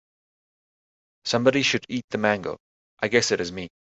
Somebody 1.25 1.61
should 1.61 1.85
eat 1.87 2.05
the 2.09 2.17
mango, 2.17 2.57
I 3.01 3.07
guess 3.07 3.29
it 3.29 3.39
is 3.39 3.51
me. 3.51 3.67